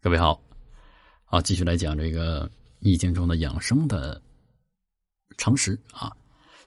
[0.00, 0.40] 各位好，
[1.24, 2.46] 好，继续来讲这个
[2.78, 4.22] 《易经》中的养生的
[5.36, 6.16] 常识啊。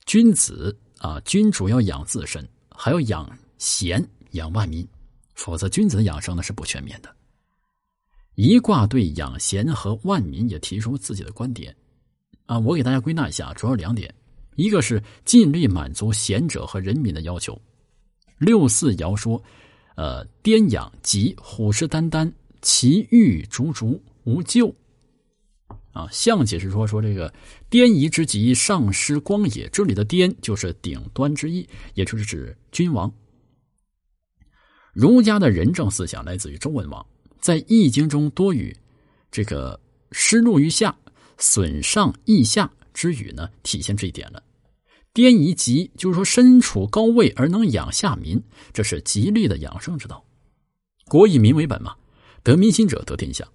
[0.06, 4.86] 君子啊，君主要养自身，还要养贤、养万民，
[5.34, 7.10] 否则君子的养生呢是不全面的。
[8.36, 11.74] 一卦对养贤和万民也提出自己的观点
[12.48, 12.60] 啊。
[12.60, 14.14] 我给大家归纳一下，主要两点：
[14.56, 17.58] 一个是尽力满足贤者和人民的要求。
[18.40, 19.42] 六四爻说
[19.96, 22.30] ：“呃，颠养吉，虎视眈眈。”
[22.62, 24.74] 其欲逐逐无咎，
[25.94, 27.34] 啊，象解释说说这个
[27.70, 29.68] 颠夷之极，上失光也。
[29.70, 33.12] 这里的颠就是顶端之意，也就是指君王。
[34.94, 37.06] 儒家的仁政思想来自于周文王，
[37.40, 38.76] 在《易经》中多与
[39.32, 39.80] 这个
[40.12, 40.96] 失禄于下，
[41.38, 44.44] 损上益下之语呢，体现这一点了。
[45.14, 48.42] 颠夷极，就是说身处高位而能养下民，
[48.72, 50.24] 这是吉利的养生之道。
[51.06, 51.96] 国以民为本嘛。
[52.44, 53.48] 得民心者得天下，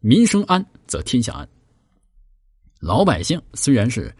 [0.00, 1.48] 民生安则天下安。
[2.80, 4.12] 老百姓虽然是，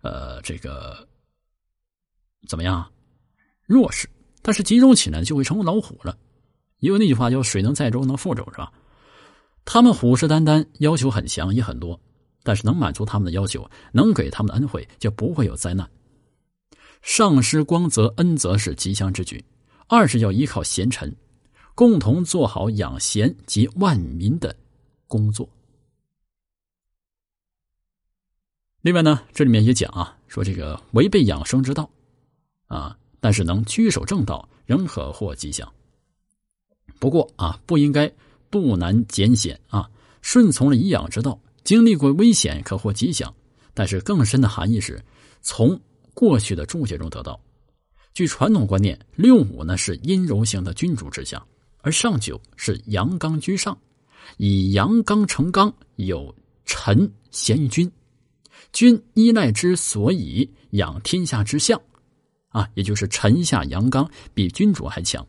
[0.00, 1.06] 呃，这个
[2.48, 2.90] 怎么样
[3.66, 4.08] 弱势，
[4.40, 6.16] 但是集中起来就会成为老虎了。
[6.78, 8.72] 因为那句话叫“水能载舟，能覆舟”，是吧？
[9.64, 11.98] 他们虎视眈眈，要求很强，也很多，
[12.42, 15.90] 但是能满足他们的要求，能给他们的恩惠，就不会有灾难。
[17.02, 19.44] 上失光泽恩，泽是吉祥之举。
[19.88, 21.14] 二是要依靠贤臣。
[21.76, 24.56] 共同做好养贤及万民的
[25.06, 25.46] 工作。
[28.80, 31.88] 另外呢，这里面也讲啊，说这个违背养生之道
[32.68, 35.70] 啊，但是能居守正道，仍可获吉祥。
[36.98, 38.10] 不过啊，不应该
[38.50, 39.86] 渡难减险啊，
[40.22, 43.32] 顺从了以养之道，经历过危险可获吉祥。
[43.74, 44.98] 但是更深的含义是
[45.42, 45.78] 从
[46.14, 47.38] 过去的注解中得到。
[48.14, 51.46] 据传统观念，六五呢是阴柔型的君主之相。
[51.86, 53.78] 而上九是阳刚居上，
[54.38, 56.34] 以阳刚成刚，有
[56.64, 57.88] 臣贤于君，
[58.72, 61.80] 君依赖之所以养天下之象，
[62.48, 65.24] 啊，也就是臣下阳刚比君主还强。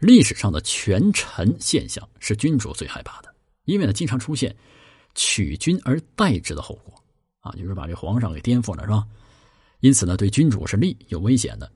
[0.00, 3.34] 历史上的权臣现象是君主最害怕的，
[3.64, 4.54] 因为呢经常出现
[5.14, 6.92] 取君而代之的后果，
[7.40, 9.06] 啊，就是把这皇上给颠覆了，是吧？
[9.80, 11.72] 因此呢，对君主是利有危险的。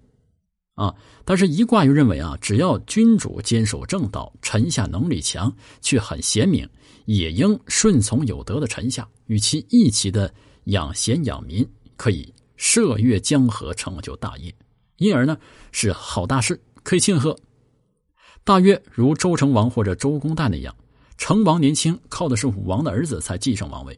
[0.74, 0.92] 啊，
[1.24, 6.68] 但是，一卦又认为啊，只要君主坚守正道，臣下能力强却很贤明，
[7.04, 10.32] 也应顺从有德的臣下，与其一起的
[10.64, 11.64] 养贤养民，
[11.96, 14.52] 可以涉越江河，成就大业，
[14.96, 15.38] 因而呢
[15.70, 17.38] 是好大事，可以庆贺。
[18.42, 20.74] 大约如周成王或者周公旦那样，
[21.16, 23.96] 成王年轻，靠的是武王的儿子才继承王位，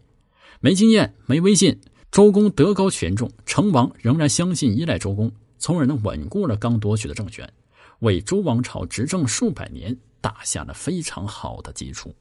[0.61, 1.81] 没经验，没威信。
[2.13, 5.33] 周公德高权重，成王仍然相信依赖周公。
[5.59, 7.51] 从而呢，稳固了刚夺取的政权，
[8.01, 12.15] 为周王朝执政数百年打下了非常好的基础。